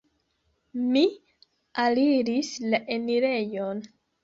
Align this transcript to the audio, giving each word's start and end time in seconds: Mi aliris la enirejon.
Mi 0.95 1.03
aliris 1.85 2.51
la 2.75 2.83
enirejon. 2.99 3.87